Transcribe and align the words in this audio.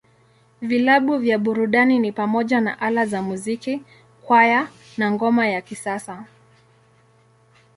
Vilabu 0.61 1.17
vya 1.17 1.39
burudani 1.39 1.99
ni 1.99 2.11
pamoja 2.11 2.61
na 2.61 2.79
Ala 2.81 3.05
za 3.05 3.21
Muziki, 3.21 3.83
Kwaya, 4.21 4.67
na 4.97 5.11
Ngoma 5.11 5.47
ya 5.47 5.61
Kisasa. 5.61 6.25